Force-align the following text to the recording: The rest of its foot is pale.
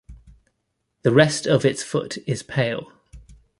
The 1.03 1.11
rest 1.11 1.45
of 1.45 1.63
its 1.63 1.83
foot 1.83 2.17
is 2.25 2.41
pale. 2.41 2.91